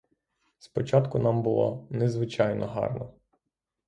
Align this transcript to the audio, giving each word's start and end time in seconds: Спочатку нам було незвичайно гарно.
Спочатку 0.59 1.19
нам 1.19 1.41
було 1.43 1.87
незвичайно 1.89 2.67
гарно. 2.67 3.13